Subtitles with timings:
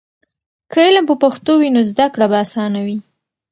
[0.71, 2.97] که علم په پښتو وي، نو زده کړه به اسانه وي.